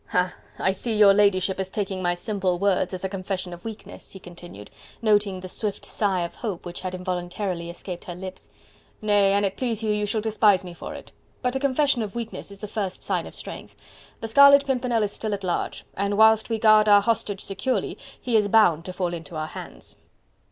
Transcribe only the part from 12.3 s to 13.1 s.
is the first